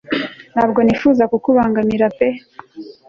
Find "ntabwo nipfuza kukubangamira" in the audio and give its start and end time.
0.53-2.07